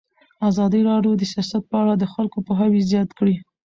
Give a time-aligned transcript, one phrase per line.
[0.49, 3.35] ازادي راډیو د سیاست په اړه د خلکو پوهاوی زیات کړی.